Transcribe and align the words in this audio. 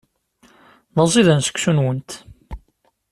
D 0.95 0.97
aẓidan 1.03 1.41
seksu-nwent. 1.43 2.11